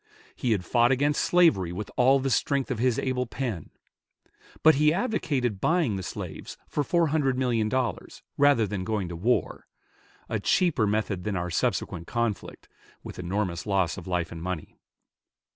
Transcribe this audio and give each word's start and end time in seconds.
He 0.35 0.51
had 0.53 0.65
fought 0.65 0.91
against 0.91 1.21
slavery 1.21 1.71
with 1.71 1.91
all 1.95 2.19
the 2.19 2.31
strength 2.31 2.71
of 2.71 2.79
his 2.79 2.97
able 2.97 3.27
pen; 3.27 3.69
but 4.63 4.73
he 4.73 4.91
advocated 4.91 5.61
buying 5.61 5.95
the 5.95 6.01
slaves 6.01 6.57
for 6.67 6.83
four 6.83 7.09
hundred 7.09 7.37
million 7.37 7.69
dollars 7.69 8.23
rather 8.35 8.65
than 8.65 8.83
going 8.83 9.09
to 9.09 9.15
war, 9.15 9.67
a 10.27 10.39
cheaper 10.39 10.87
method 10.87 11.23
than 11.23 11.35
our 11.35 11.51
subsequent 11.51 12.07
conflict, 12.07 12.67
with 13.03 13.19
enormous 13.19 13.67
loss 13.67 13.95
of 13.95 14.07
life 14.07 14.31
and 14.31 14.41
money. 14.41 14.75